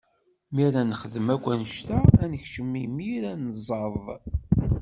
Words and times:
Mi 0.53 0.61
ara 0.67 0.81
nexdem 0.89 1.27
akk 1.35 1.45
anect-a, 1.53 1.97
ad 2.23 2.29
nekcem 2.31 2.71
imir 2.83 3.23
ad 3.31 3.37
nẓeḍ. 3.47 4.05